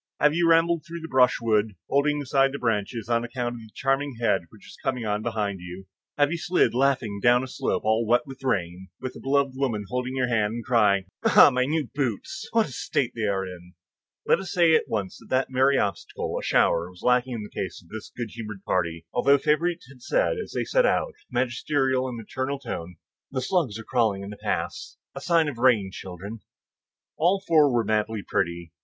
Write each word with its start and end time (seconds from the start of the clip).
Have 0.19 0.33
you 0.33 0.49
rambled 0.49 0.83
through 0.83 1.01
the 1.01 1.07
brushwood, 1.07 1.75
holding 1.87 2.23
aside 2.23 2.53
the 2.53 2.57
branches, 2.57 3.07
on 3.07 3.23
account 3.23 3.53
of 3.53 3.59
the 3.61 3.69
charming 3.75 4.15
head 4.19 4.45
which 4.49 4.65
is 4.65 4.75
coming 4.83 5.05
on 5.05 5.21
behind 5.21 5.59
you? 5.59 5.85
Have 6.17 6.31
you 6.31 6.39
slid, 6.39 6.73
laughing, 6.73 7.19
down 7.21 7.43
a 7.43 7.47
slope 7.47 7.83
all 7.85 8.03
wet 8.07 8.25
with 8.25 8.43
rain, 8.43 8.87
with 8.99 9.15
a 9.15 9.19
beloved 9.19 9.53
woman 9.53 9.85
holding 9.89 10.15
your 10.15 10.27
hand, 10.27 10.53
and 10.55 10.65
crying, 10.65 11.05
"Ah, 11.23 11.51
my 11.53 11.65
new 11.65 11.87
boots! 11.93 12.49
what 12.51 12.65
a 12.67 12.71
state 12.71 13.11
they 13.15 13.27
are 13.27 13.45
in!" 13.45 13.75
Let 14.25 14.39
us 14.39 14.51
say 14.51 14.73
at 14.73 14.87
once 14.87 15.19
that 15.19 15.27
that 15.29 15.51
merry 15.51 15.77
obstacle, 15.77 16.35
a 16.35 16.41
shower, 16.41 16.89
was 16.89 17.03
lacking 17.03 17.33
in 17.35 17.43
the 17.43 17.49
case 17.61 17.79
of 17.79 17.89
this 17.89 18.11
good 18.17 18.31
humored 18.31 18.63
party, 18.65 19.05
although 19.13 19.37
Favourite 19.37 19.81
had 19.87 20.01
said 20.01 20.39
as 20.39 20.51
they 20.53 20.63
set 20.65 20.83
out, 20.87 21.09
with 21.09 21.15
a 21.31 21.35
magisterial 21.35 22.07
and 22.07 22.17
maternal 22.17 22.57
tone, 22.57 22.95
"The 23.29 23.39
slugs 23.39 23.77
are 23.77 23.83
crawling 23.83 24.23
in 24.23 24.31
the 24.31 24.37
paths,—a 24.37 25.21
sign 25.21 25.47
of 25.47 25.59
rain, 25.59 25.91
children." 25.93 26.39
All 27.19 27.39
four 27.47 27.71
were 27.71 27.83
madly 27.83 28.23
pretty. 28.27 28.73